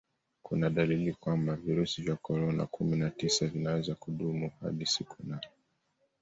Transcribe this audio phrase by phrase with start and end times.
[0.43, 5.47] kuna dalili kwamba virusi vya korona kumi na tisa vinaweza kudumu hadi siku nane